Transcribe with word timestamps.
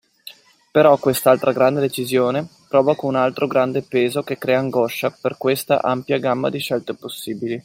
Però 0.75 0.97
quest'altra 0.97 1.51
grande 1.51 1.79
decisione 1.79 2.47
provoca 2.67 3.05
un 3.05 3.15
altro 3.15 3.45
grande 3.45 3.83
peso 3.83 4.23
che 4.23 4.39
crea 4.39 4.57
angoscia 4.57 5.11
per 5.11 5.37
questa 5.37 5.79
ampia 5.79 6.17
gamma 6.17 6.49
di 6.49 6.57
scelte 6.57 6.95
possibili. 6.95 7.59